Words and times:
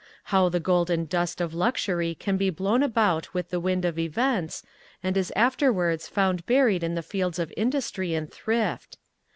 How 0.33 0.49
the 0.49 0.59
golden 0.59 1.05
dust 1.05 1.39
of 1.39 1.53
luxury 1.53 2.15
can 2.15 2.35
be 2.35 2.49
blown 2.49 2.81
about 2.81 3.35
with 3.35 3.51
the 3.51 3.59
wind 3.59 3.85
of 3.85 3.99
events, 3.99 4.63
and 5.03 5.15
is 5.15 5.31
afterwards 5.35 6.07
found 6.07 6.43
buried 6.47 6.81
in 6.83 6.95
the 6.95 7.03
fields 7.03 7.37
of 7.37 7.53
industry 7.55 8.15
and 8.15 8.27
thrift! 8.31 8.97